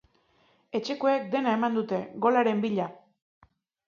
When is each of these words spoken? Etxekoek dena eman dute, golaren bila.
Etxekoek 0.77 1.27
dena 1.35 1.53
eman 1.57 1.77
dute, 1.79 1.99
golaren 2.27 2.65
bila. 2.65 2.89